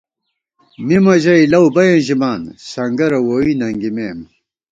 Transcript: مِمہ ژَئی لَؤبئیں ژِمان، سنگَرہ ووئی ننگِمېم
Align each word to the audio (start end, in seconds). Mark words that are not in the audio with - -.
مِمہ 0.85 1.15
ژَئی 1.23 1.45
لَؤبئیں 1.51 1.97
ژِمان، 2.05 2.41
سنگَرہ 2.71 3.19
ووئی 3.25 3.53
ننگِمېم 3.59 4.19